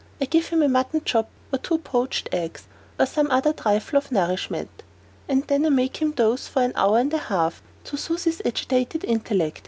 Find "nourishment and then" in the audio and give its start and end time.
4.11-5.63